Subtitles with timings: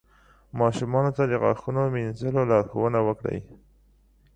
[0.59, 3.39] ماشومانو ته د غاښونو مینځلو لارښوونه وکړئ.